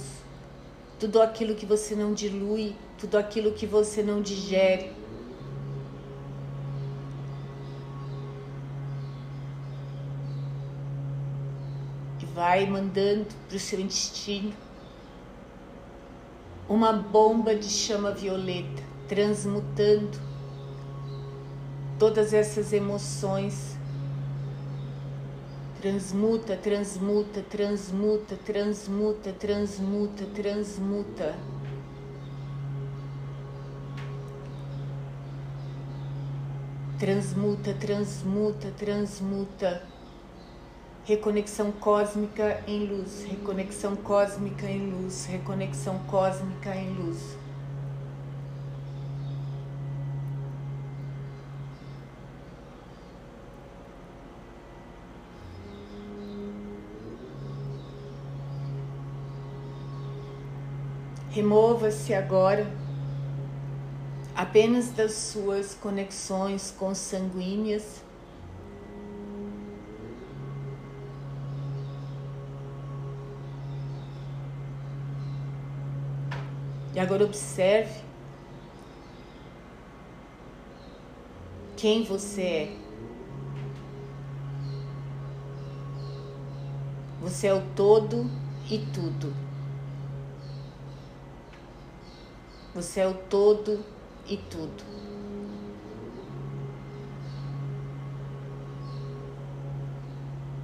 [0.98, 4.90] tudo aquilo que você não dilui, tudo aquilo que você não digere.
[12.20, 14.67] E vai mandando para o seu intestino
[16.68, 20.18] uma bomba de chama violeta, transmutando
[21.98, 23.76] todas essas emoções.
[25.80, 31.34] Transmuta, transmuta, transmuta, transmuta, transmuta, transmuta.
[36.98, 39.97] Transmuta, transmuta, transmuta.
[41.08, 47.34] Reconexão cósmica em luz, reconexão cósmica em luz, reconexão cósmica em luz.
[61.30, 62.70] Remova-se agora
[64.34, 68.06] apenas das suas conexões consanguíneas.
[76.98, 78.02] E agora observe
[81.76, 82.76] quem você é.
[87.20, 88.28] Você é o todo
[88.68, 89.32] e tudo.
[92.74, 93.84] Você é o todo
[94.26, 94.82] e tudo.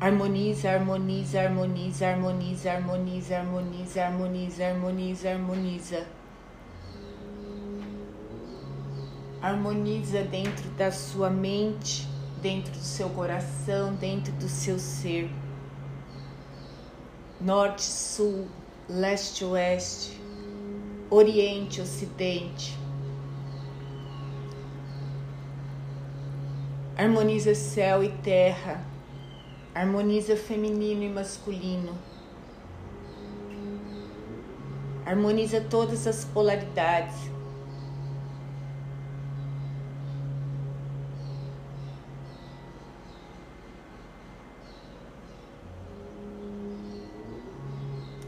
[0.00, 6.13] Harmoniza, harmoniza, harmoniza, harmoniza, harmoniza, harmoniza, harmoniza, harmoniza, harmoniza.
[9.44, 12.08] Harmoniza dentro da sua mente,
[12.40, 15.30] dentro do seu coração, dentro do seu ser.
[17.38, 18.48] Norte, sul,
[18.88, 20.18] leste, oeste
[21.10, 22.74] Oriente, Ocidente.
[26.96, 28.82] Harmoniza céu e terra,
[29.74, 31.92] harmoniza feminino e masculino,
[35.04, 37.34] harmoniza todas as polaridades.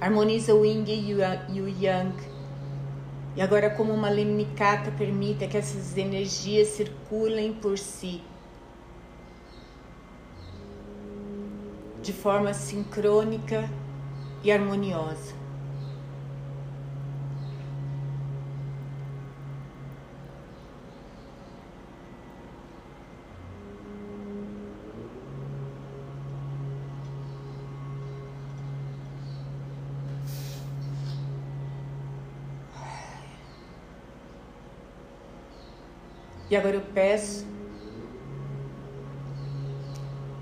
[0.01, 2.36] Harmoniza o yin e o yang
[3.36, 8.22] e agora, como uma lemnicata, permita que essas energias circulem por si
[12.01, 13.68] de forma sincrônica
[14.42, 15.34] e harmoniosa.
[36.49, 37.44] E agora eu peço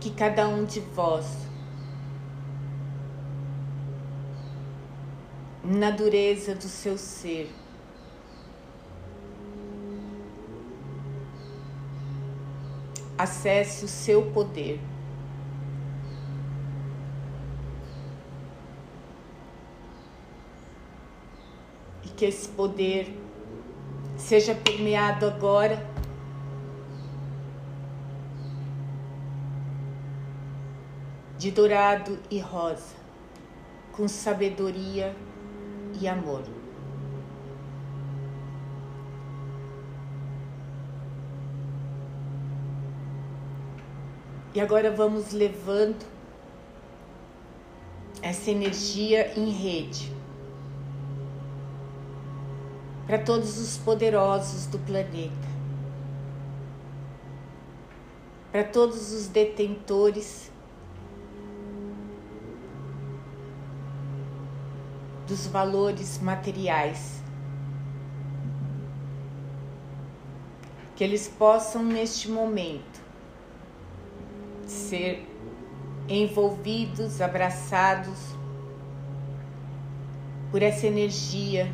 [0.01, 1.25] que cada um de vós,
[5.65, 7.51] na dureza do seu ser,
[13.17, 14.79] acesse o seu poder.
[22.05, 23.19] E que esse poder
[24.19, 25.94] seja permeado agora
[31.45, 32.95] de dourado e rosa,
[33.93, 35.15] com sabedoria
[36.01, 36.43] e amor.
[44.55, 46.03] E agora vamos levando
[48.23, 50.11] essa energia em rede
[53.07, 55.49] para todos os poderosos do planeta,
[58.51, 60.54] para todos os detentores
[65.27, 67.23] dos valores materiais.
[70.97, 73.01] Que eles possam, neste momento,
[74.67, 75.27] ser
[76.09, 78.35] envolvidos, abraçados
[80.51, 81.73] por essa energia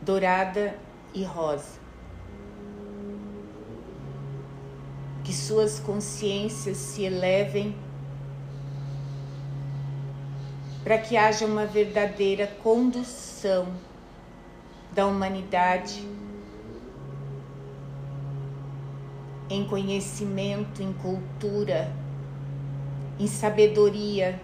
[0.00, 0.76] dourada
[1.14, 1.80] e rosa.
[5.24, 7.74] Que suas consciências se elevem
[10.82, 13.68] para que haja uma verdadeira condução
[14.92, 16.06] da humanidade
[19.48, 21.92] em conhecimento, em cultura,
[23.18, 24.40] em sabedoria.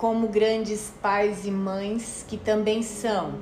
[0.00, 3.34] Como grandes pais e mães que também são.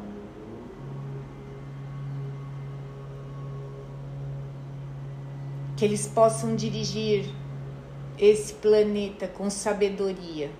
[5.77, 7.33] Que eles possam dirigir
[8.19, 10.51] esse planeta com sabedoria,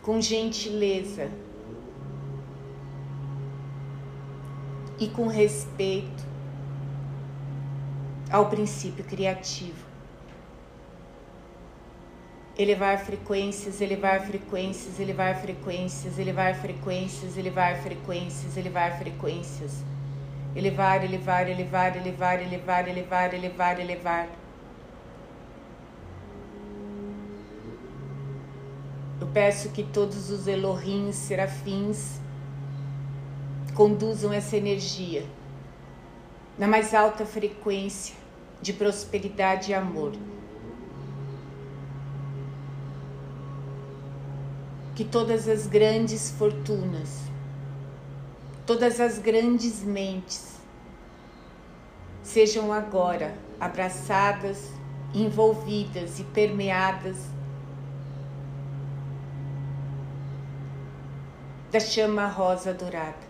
[0.00, 1.28] com gentileza
[4.96, 6.24] e com respeito
[8.30, 9.87] ao princípio criativo.
[12.58, 19.84] Elevar frequências, elevar frequências, elevar frequências, elevar frequências, elevar frequências, elevar frequências.
[20.56, 24.28] Elevar, elevar, elevar, elevar, elevar, elevar, elevar, elevar.
[29.20, 32.20] Eu peço que todos os Elohim, serafins,
[33.72, 35.24] conduzam essa energia
[36.58, 38.16] na mais alta frequência
[38.60, 40.12] de prosperidade e amor.
[44.98, 47.20] Que todas as grandes fortunas,
[48.66, 50.56] todas as grandes mentes
[52.20, 54.72] sejam agora abraçadas,
[55.14, 57.16] envolvidas e permeadas
[61.70, 63.28] da chama rosa dourada.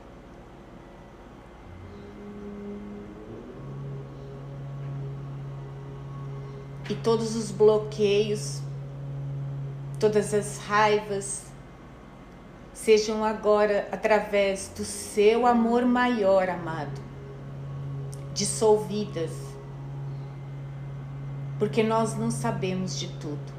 [6.89, 8.63] E todos os bloqueios,
[10.01, 11.48] todas as raivas,
[12.85, 17.01] sejam agora através do seu amor maior, amado,
[18.33, 19.33] dissolvidas,
[21.59, 23.59] porque nós não sabemos de tudo.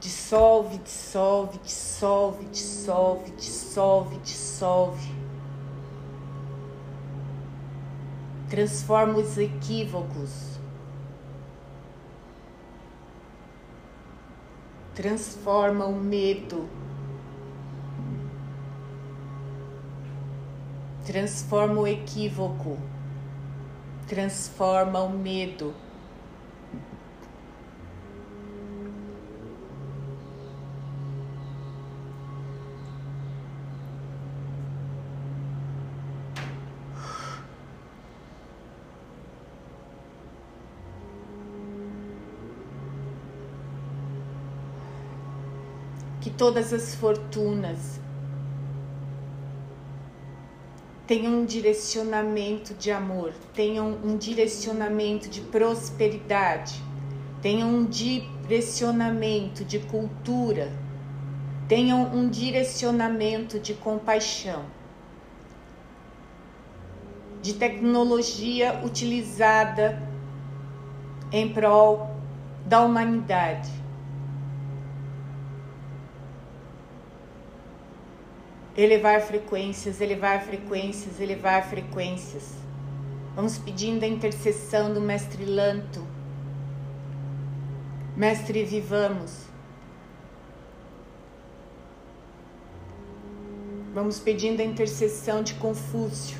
[0.00, 5.14] Dissolve, dissolve, dissolve, dissolve, dissolve, dissolve.
[8.48, 10.58] Transforma os equívocos.
[14.94, 16.68] Transforma o medo.
[21.08, 22.76] Transforma o equívoco.
[24.06, 25.74] Transforma o medo.
[46.20, 47.98] que todas as fortunas
[51.08, 56.82] tenham um direcionamento de amor, tenham um direcionamento de prosperidade,
[57.40, 60.70] tenham um direcionamento de cultura,
[61.66, 64.66] tenham um direcionamento de compaixão,
[67.40, 70.02] de tecnologia utilizada
[71.32, 72.14] em prol
[72.66, 73.77] da humanidade
[78.78, 82.52] elevar frequências, elevar frequências, elevar frequências.
[83.34, 86.06] Vamos pedindo a intercessão do Mestre Lanto.
[88.16, 89.46] Mestre, vivamos.
[93.92, 96.38] Vamos pedindo a intercessão de Confúcio.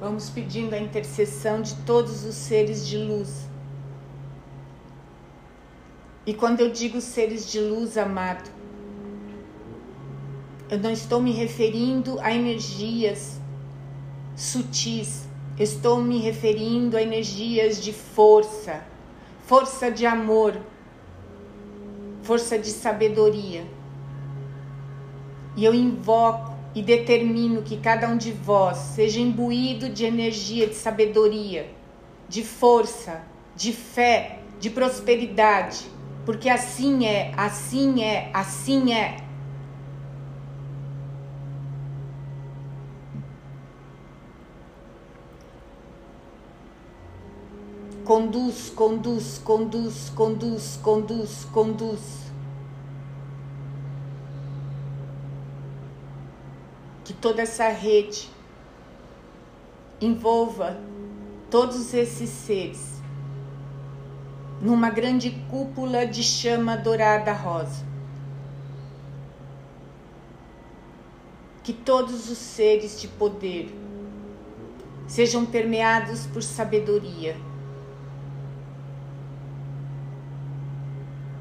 [0.00, 3.46] Vamos pedindo a intercessão de todos os seres de luz.
[6.26, 8.53] E quando eu digo seres de luz, amado,
[10.70, 13.40] eu não estou me referindo a energias
[14.36, 18.82] sutis, estou me referindo a energias de força,
[19.46, 20.56] força de amor,
[22.22, 23.64] força de sabedoria.
[25.56, 30.74] E eu invoco e determino que cada um de vós seja imbuído de energia de
[30.74, 31.70] sabedoria,
[32.28, 33.22] de força,
[33.54, 35.86] de fé, de prosperidade,
[36.26, 39.18] porque assim é, assim é, assim é.
[48.04, 52.00] Conduz, conduz, conduz, conduz, conduz, conduz.
[57.02, 58.28] Que toda essa rede
[60.02, 60.78] envolva
[61.50, 63.00] todos esses seres
[64.60, 67.86] numa grande cúpula de chama dourada rosa.
[71.62, 73.74] Que todos os seres de poder
[75.06, 77.34] sejam permeados por sabedoria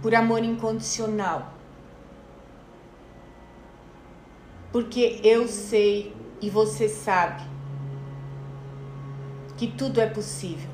[0.04, 1.54] por amor incondicional.
[4.70, 7.42] Porque eu sei e você sabe
[9.56, 10.70] que tudo é possível.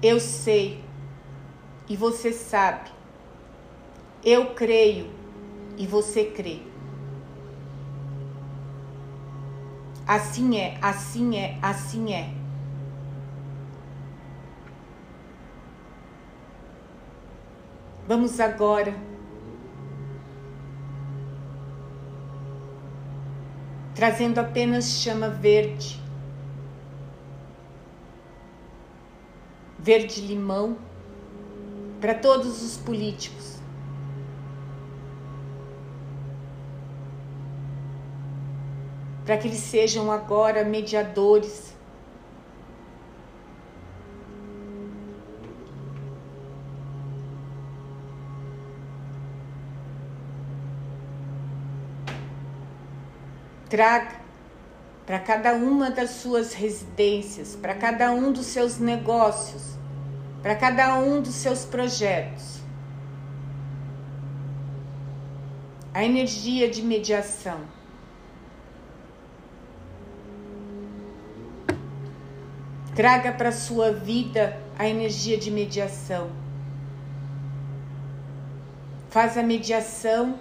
[0.00, 0.84] Eu sei
[1.88, 2.90] e você sabe.
[4.22, 5.10] Eu creio
[5.76, 6.60] e você crê.
[10.06, 12.43] Assim é, assim é, assim é.
[18.06, 18.94] Vamos agora.
[23.94, 26.02] Trazendo apenas chama verde,
[29.78, 30.76] verde limão
[32.00, 33.58] para todos os políticos.
[39.24, 41.73] Para que eles sejam agora mediadores.
[53.74, 54.20] Traga
[55.04, 59.76] para cada uma das suas residências, para cada um dos seus negócios,
[60.40, 62.60] para cada um dos seus projetos.
[65.92, 67.62] A energia de mediação.
[72.94, 76.30] Traga para sua vida a energia de mediação.
[79.10, 80.38] Faz a mediação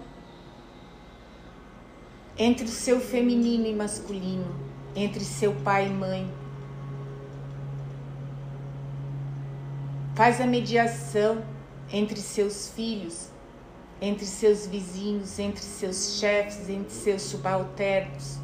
[2.37, 4.55] entre o seu feminino e masculino,
[4.95, 6.33] entre seu pai e mãe.
[10.15, 11.43] Faz a mediação
[11.91, 13.29] entre seus filhos,
[14.01, 18.39] entre seus vizinhos, entre seus chefes, entre seus subalternos.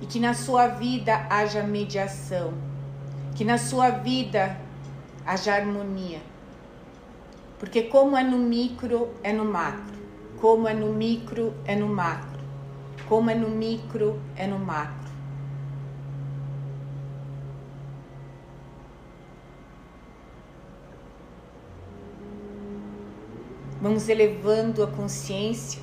[0.00, 2.52] E que na sua vida haja mediação,
[3.34, 4.60] que na sua vida
[5.24, 6.20] haja harmonia.
[7.58, 9.94] Porque como é no micro, é no macro.
[10.40, 12.33] Como é no micro, é no macro.
[13.08, 15.12] Como é no micro, é no macro.
[23.80, 25.82] Vamos elevando a consciência.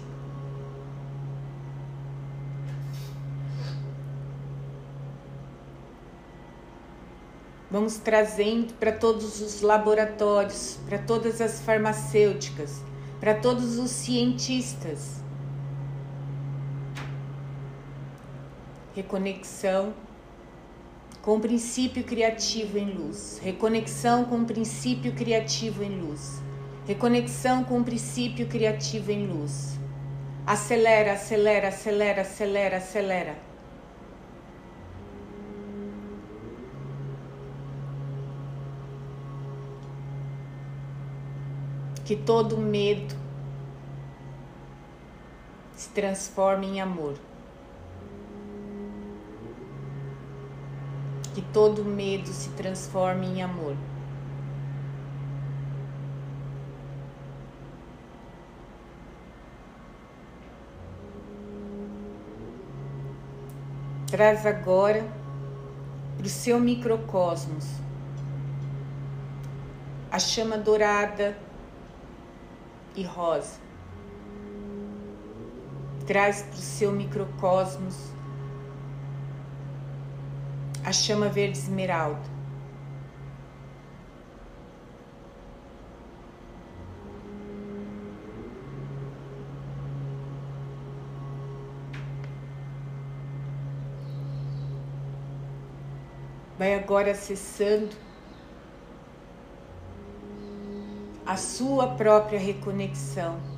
[7.70, 12.82] Vamos trazendo para todos os laboratórios, para todas as farmacêuticas,
[13.20, 15.21] para todos os cientistas
[18.94, 19.94] reconexão
[21.22, 26.42] com o princípio criativo em luz, reconexão com o princípio criativo em luz,
[26.88, 29.80] reconexão com o princípio criativo em luz.
[30.46, 33.36] Acelera, acelera, acelera, acelera, acelera.
[42.04, 43.16] Que todo medo
[45.76, 47.16] se transforme em amor.
[51.54, 53.76] Todo medo se transforme em amor.
[64.08, 65.06] Traz agora
[66.18, 67.66] para o seu microcosmos
[70.12, 71.38] a chama dourada
[72.94, 73.58] e rosa.
[76.06, 77.96] Traz para o seu microcosmos
[80.92, 82.20] a chama verde esmeralda.
[96.60, 97.96] Vai agora acessando
[101.26, 103.51] a sua própria reconexão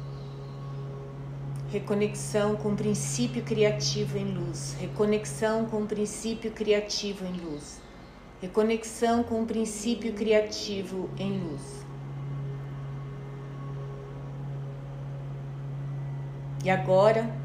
[1.73, 7.81] reconexão com o princípio criativo em luz, reconexão com o princípio criativo em luz,
[8.39, 11.83] reconexão com o princípio criativo em luz.
[16.63, 17.35] E agora,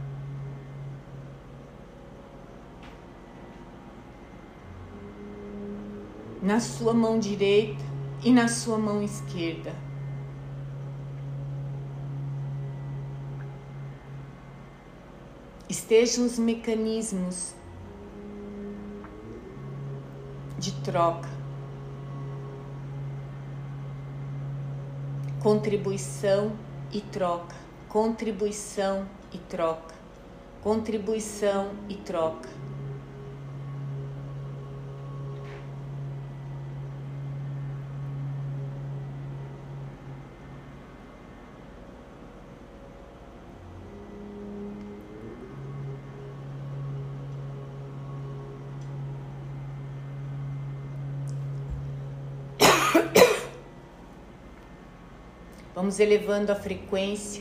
[6.43, 7.83] na sua mão direita
[8.23, 9.88] e na sua mão esquerda,
[15.69, 17.53] estejam os mecanismos
[20.59, 21.29] de troca,
[25.43, 26.53] contribuição
[26.91, 27.55] e troca,
[27.89, 29.95] contribuição e troca,
[30.63, 32.49] contribuição e troca.
[55.79, 57.41] Vamos elevando a frequência.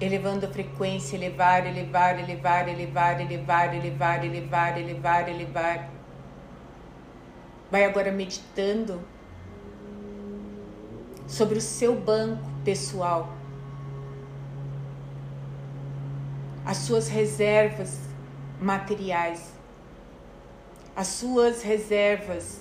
[0.00, 5.90] Elevando a frequência, elevar, elevar, elevar, elevar, elevar, elevar, elevar, elevar, elevar.
[7.68, 9.02] Vai agora meditando
[11.26, 13.34] sobre o seu banco pessoal,
[16.64, 17.98] as suas reservas
[18.60, 19.52] materiais,
[20.94, 22.60] as suas reservas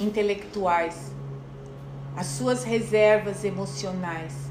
[0.00, 1.05] intelectuais,
[2.16, 4.50] as suas reservas emocionais.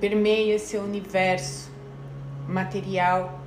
[0.00, 1.70] Permeia seu universo
[2.48, 3.40] material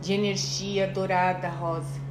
[0.00, 2.01] de energia dourada rosa.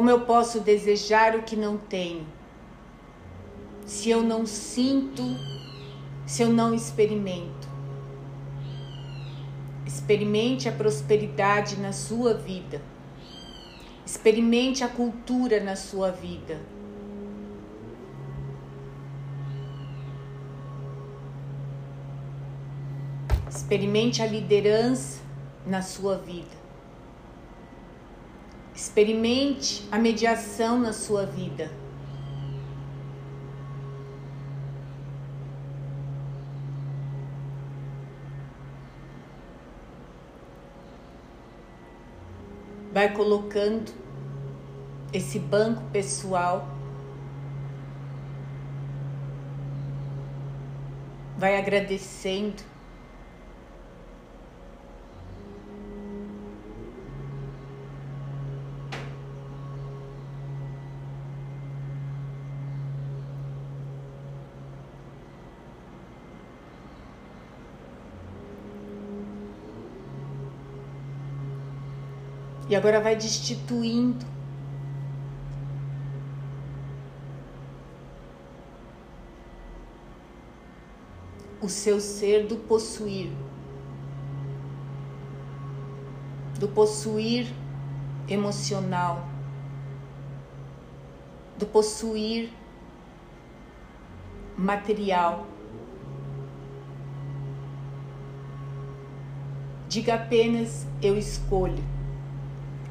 [0.00, 2.26] Como eu posso desejar o que não tenho?
[3.84, 5.22] Se eu não sinto,
[6.24, 7.68] se eu não experimento.
[9.84, 12.80] Experimente a prosperidade na sua vida.
[14.06, 16.58] Experimente a cultura na sua vida.
[23.50, 25.20] Experimente a liderança
[25.66, 26.59] na sua vida.
[29.00, 31.70] Experimente a mediação na sua vida.
[42.92, 43.90] Vai colocando
[45.14, 46.68] esse banco pessoal.
[51.38, 52.62] Vai agradecendo
[72.80, 74.24] agora vai destituindo
[81.60, 83.30] o seu ser do possuir,
[86.58, 87.52] do possuir
[88.26, 89.28] emocional,
[91.58, 92.50] do possuir
[94.56, 95.46] material.
[99.86, 101.99] Diga apenas eu escolho.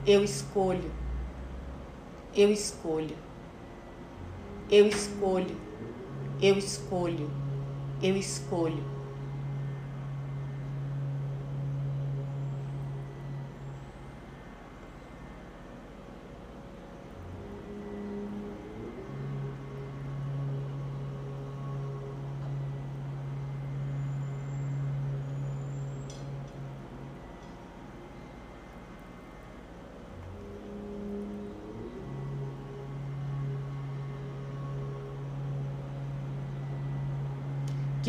[0.10, 0.92] Eu escolho.
[2.36, 3.16] Eu escolho.
[4.68, 5.56] Eu escolho.
[6.42, 7.30] Eu escolho.
[8.02, 8.84] Eu escolho.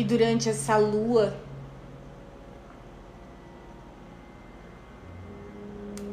[0.11, 1.33] durante essa lua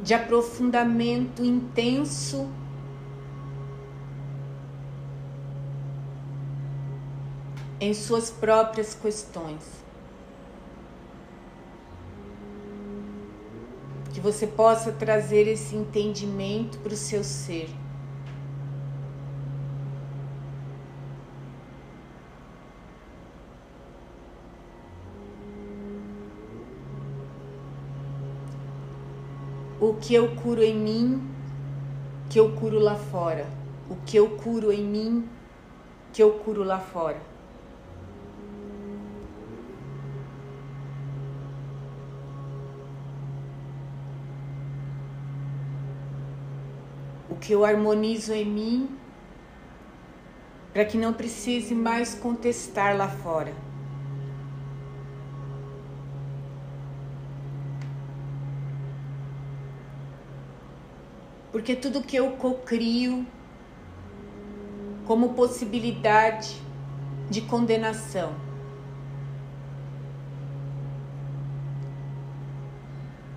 [0.01, 2.49] de aprofundamento intenso
[7.77, 9.83] em suas próprias questões.
[14.13, 17.69] Que você possa trazer esse entendimento para o seu ser.
[29.81, 31.21] O que eu curo em mim,
[32.29, 33.47] que eu curo lá fora.
[33.89, 35.27] O que eu curo em mim,
[36.11, 37.17] que eu curo lá fora.
[47.29, 48.89] O que eu harmonizo em mim,
[50.73, 53.68] para que não precise mais contestar lá fora.
[61.59, 63.27] Porque tudo que eu cocrio
[65.05, 66.55] como possibilidade
[67.29, 68.33] de condenação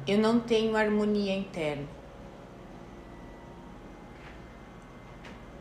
[0.06, 1.88] eu não tenho harmonia interna.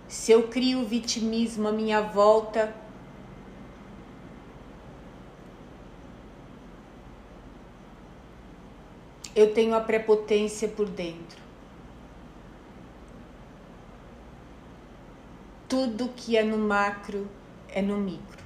[0.07, 2.75] Se eu crio vitimismo à minha volta,
[9.35, 11.50] eu tenho a prepotência por dentro.
[15.71, 17.29] Tudo que é no macro
[17.69, 18.43] é no micro.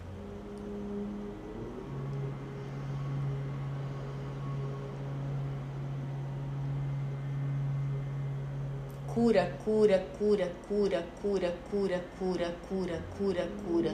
[9.07, 13.91] Cura, cura, cura, cura, cura, cura, cura, cura, cura, cura.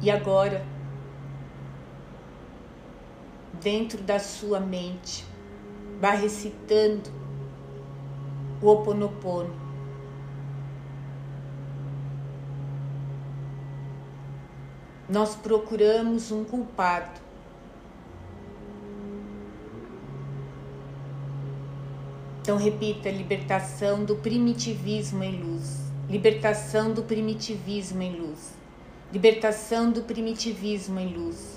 [0.00, 0.64] E agora,
[3.60, 5.24] dentro da sua mente,
[6.00, 7.10] vá recitando
[8.60, 9.54] o Oponopono.
[15.08, 17.20] Nós procuramos um culpado.
[22.42, 28.52] Então repita: libertação do primitivismo em luz, libertação do primitivismo em luz,
[29.12, 31.55] libertação do primitivismo em luz.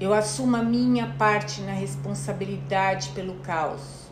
[0.00, 4.06] Eu assumo a minha parte na responsabilidade pelo caos.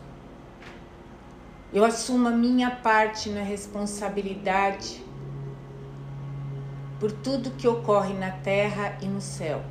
[1.71, 5.01] Eu assumo a minha parte na responsabilidade
[6.99, 9.63] por tudo que ocorre na terra e no céu.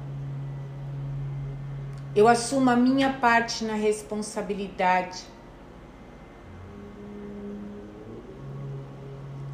[2.14, 5.22] Eu assumo a minha parte na responsabilidade.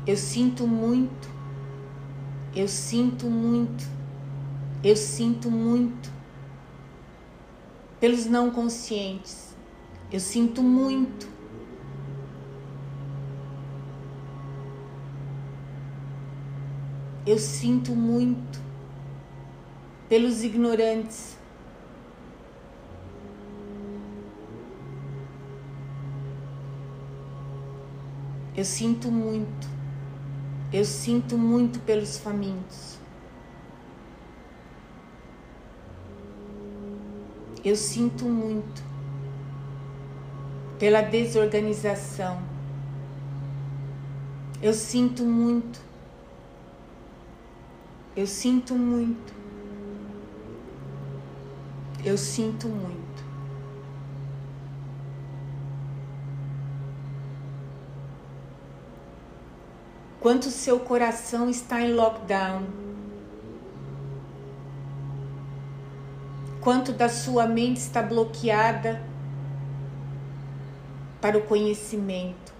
[0.06, 1.28] Eu sinto muito,
[2.54, 3.84] eu sinto muito,
[4.84, 6.11] eu sinto muito
[8.02, 9.54] pelos não conscientes.
[10.10, 11.28] Eu sinto muito.
[17.24, 18.60] Eu sinto muito
[20.08, 21.36] pelos ignorantes.
[28.56, 29.68] Eu sinto muito.
[30.72, 33.01] Eu sinto muito pelos famintos.
[37.64, 38.82] Eu sinto muito
[40.80, 42.42] pela desorganização.
[44.60, 45.80] Eu sinto muito.
[48.16, 49.32] Eu sinto muito.
[52.04, 53.02] Eu sinto muito.
[60.18, 62.91] Quanto seu coração está em lockdown
[66.62, 69.02] quanto da sua mente está bloqueada
[71.20, 72.54] para o conhecimento,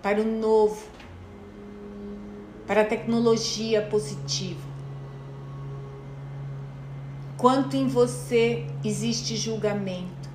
[0.00, 0.86] para o novo,
[2.64, 4.64] para a tecnologia positiva.
[7.36, 10.30] Quanto em você existe julgamento,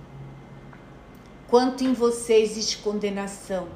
[1.47, 3.69] quanto em você existe condenação,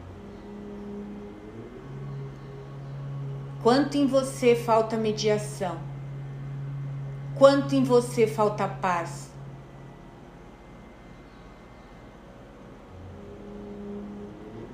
[3.64, 5.95] quanto em você falta mediação
[7.38, 9.30] Quanto em você falta paz?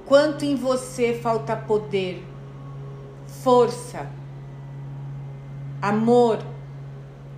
[0.06, 2.24] Quanto em você falta poder,
[3.44, 4.08] força,
[5.82, 6.38] amor,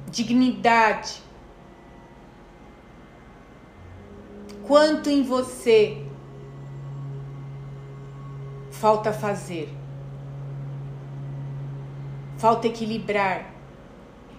[0.09, 1.21] dignidade?
[4.67, 6.05] Quanto em você
[8.71, 9.73] falta fazer?
[12.37, 13.52] Falta equilibrar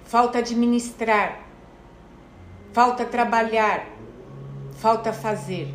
[0.05, 1.41] falta administrar,
[2.73, 3.87] falta trabalhar,
[4.77, 5.75] falta fazer.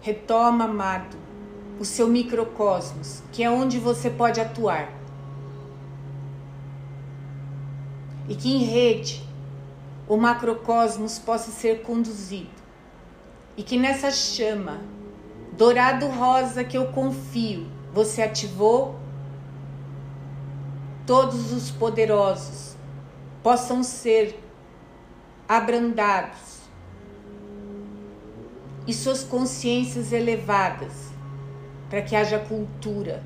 [0.00, 1.16] Retoma, amado,
[1.80, 4.92] o seu microcosmos, que é onde você pode atuar.
[8.28, 9.24] E que em rede
[10.08, 12.50] o macrocosmos possa ser conduzido.
[13.56, 14.80] E que nessa chama
[15.56, 19.00] Dourado rosa que eu confio, você ativou?
[21.06, 22.76] Todos os poderosos
[23.42, 24.38] possam ser
[25.48, 26.60] abrandados
[28.86, 31.10] e suas consciências elevadas
[31.88, 33.22] para que haja cultura,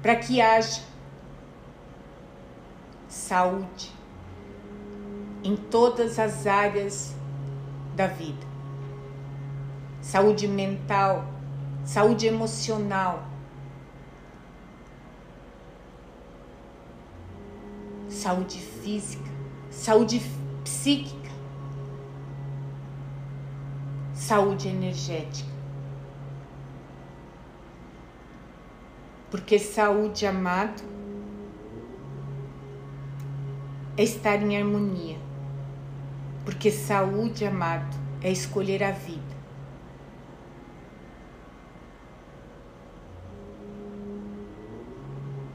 [0.00, 0.82] para que haja
[3.08, 3.92] saúde
[5.42, 7.16] em todas as áreas
[7.96, 8.47] da vida
[10.08, 11.22] saúde mental,
[11.84, 13.24] saúde emocional,
[18.08, 19.30] saúde física,
[19.70, 20.22] saúde
[20.64, 21.30] psíquica,
[24.14, 25.50] saúde energética.
[29.30, 30.82] Porque saúde, amado,
[33.94, 35.18] é estar em harmonia.
[36.46, 39.27] Porque saúde, amado, é escolher a vida.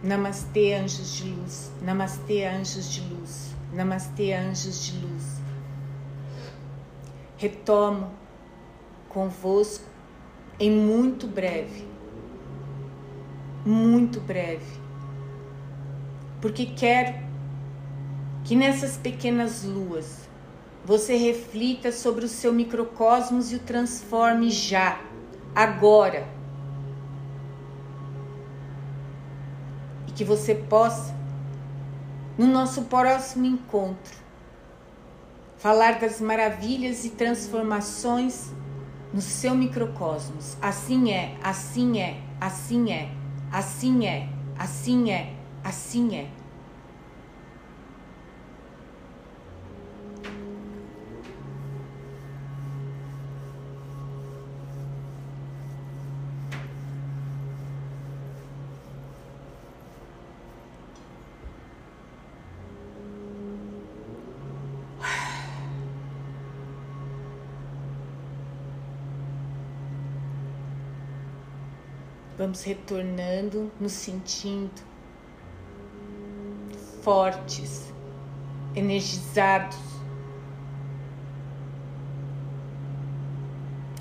[0.04, 1.72] Namastê, anjos de luz.
[1.82, 3.56] Namastê, anjos de luz.
[3.72, 5.42] Namastê, anjos de luz.
[7.38, 8.12] Retomo
[9.08, 9.86] convosco
[10.60, 11.88] em muito breve.
[13.66, 14.78] Muito breve.
[16.42, 17.24] Porque quero
[18.44, 20.28] que nessas pequenas luas
[20.84, 25.00] você reflita sobre o seu microcosmos e o transforme já,
[25.56, 26.28] agora.
[30.16, 31.14] Que você possa,
[32.38, 34.24] no nosso próximo encontro,
[35.58, 38.52] falar das maravilhas e transformações
[39.14, 40.58] no seu microcosmos.
[40.62, 43.10] Assim é, assim é, assim é,
[43.52, 45.34] assim é, assim é,
[45.64, 46.43] assim é.
[72.54, 74.80] Vamos retornando, nos sentindo
[77.02, 77.92] fortes,
[78.76, 79.76] energizados,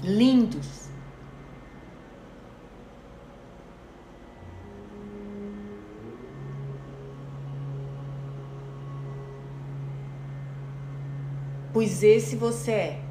[0.03, 0.91] lindos.
[11.73, 13.02] Pois esse você é.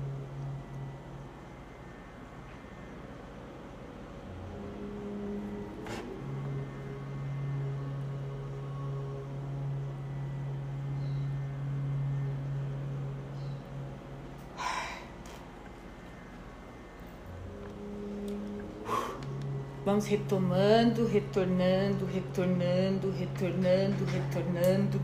[20.03, 25.01] Retomando, retornando, retornando, retornando, retornando,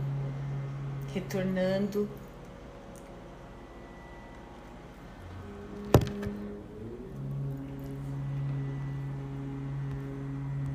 [1.14, 2.27] retornando.